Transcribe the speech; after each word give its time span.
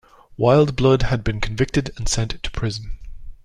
Wildeblood 0.35 1.03
had 1.03 1.23
been 1.23 1.39
convicted 1.39 1.91
and 1.95 2.09
sent 2.09 2.41
to 2.41 2.49
prison. 2.49 2.97